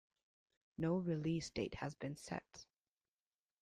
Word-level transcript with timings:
No 0.79 0.97
release 0.97 1.51
date 1.51 1.75
has 1.75 1.93
been 1.93 2.15
set. 2.17 2.65